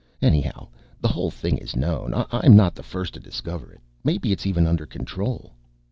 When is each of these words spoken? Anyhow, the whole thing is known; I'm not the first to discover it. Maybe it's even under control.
Anyhow, 0.19 0.69
the 0.99 1.09
whole 1.09 1.29
thing 1.29 1.59
is 1.59 1.75
known; 1.75 2.15
I'm 2.31 2.55
not 2.55 2.73
the 2.73 2.81
first 2.81 3.13
to 3.13 3.19
discover 3.19 3.71
it. 3.71 3.81
Maybe 4.03 4.31
it's 4.31 4.47
even 4.47 4.65
under 4.65 4.87
control. 4.87 5.53